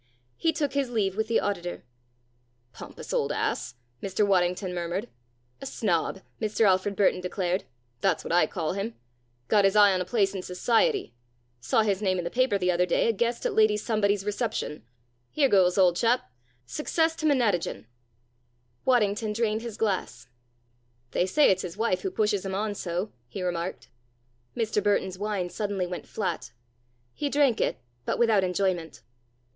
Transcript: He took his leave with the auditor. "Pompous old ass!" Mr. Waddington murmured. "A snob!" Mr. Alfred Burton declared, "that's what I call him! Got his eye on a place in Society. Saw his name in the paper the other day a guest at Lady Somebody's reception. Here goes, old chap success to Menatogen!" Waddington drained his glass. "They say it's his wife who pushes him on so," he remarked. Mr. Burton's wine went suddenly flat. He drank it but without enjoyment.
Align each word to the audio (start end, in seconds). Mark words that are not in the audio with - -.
He 0.35 0.51
took 0.51 0.73
his 0.73 0.89
leave 0.89 1.15
with 1.15 1.27
the 1.27 1.39
auditor. 1.39 1.83
"Pompous 2.73 3.13
old 3.13 3.31
ass!" 3.31 3.75
Mr. 4.01 4.25
Waddington 4.25 4.73
murmured. 4.73 5.07
"A 5.61 5.67
snob!" 5.67 6.21
Mr. 6.41 6.61
Alfred 6.65 6.95
Burton 6.95 7.21
declared, 7.21 7.65
"that's 7.99 8.23
what 8.23 8.33
I 8.33 8.47
call 8.47 8.73
him! 8.73 8.95
Got 9.47 9.63
his 9.63 9.75
eye 9.75 9.93
on 9.93 10.01
a 10.01 10.05
place 10.05 10.33
in 10.33 10.41
Society. 10.41 11.13
Saw 11.59 11.83
his 11.83 12.01
name 12.01 12.17
in 12.17 12.23
the 12.23 12.31
paper 12.31 12.57
the 12.57 12.71
other 12.71 12.87
day 12.87 13.07
a 13.09 13.13
guest 13.13 13.45
at 13.45 13.53
Lady 13.53 13.77
Somebody's 13.77 14.25
reception. 14.25 14.83
Here 15.29 15.47
goes, 15.47 15.77
old 15.77 15.97
chap 15.97 16.31
success 16.65 17.15
to 17.17 17.27
Menatogen!" 17.27 17.85
Waddington 18.85 19.33
drained 19.33 19.61
his 19.61 19.77
glass. 19.77 20.27
"They 21.11 21.27
say 21.27 21.51
it's 21.51 21.61
his 21.61 21.77
wife 21.77 22.01
who 22.01 22.09
pushes 22.09 22.43
him 22.43 22.55
on 22.55 22.73
so," 22.73 23.11
he 23.27 23.43
remarked. 23.43 23.87
Mr. 24.57 24.81
Burton's 24.83 25.19
wine 25.19 25.41
went 25.41 25.51
suddenly 25.51 26.01
flat. 26.01 26.53
He 27.13 27.29
drank 27.29 27.61
it 27.61 27.77
but 28.03 28.17
without 28.17 28.43
enjoyment. 28.43 29.03